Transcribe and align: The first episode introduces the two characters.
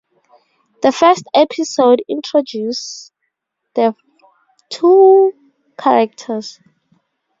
The 0.81 0.91
first 0.91 1.25
episode 1.31 2.01
introduces 2.09 3.11
the 3.75 3.93
two 4.71 5.31
characters. 5.77 6.59